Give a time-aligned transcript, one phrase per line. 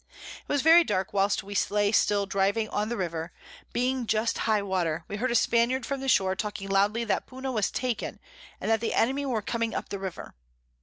[0.39, 3.31] It was very dark whilst we lay still driving on the River,
[3.71, 7.51] being just High water, we heard a Spaniard from the Shore, talking loudly that Puna
[7.51, 8.19] was taken,
[8.59, 10.33] and that the Enemy were coming up the River.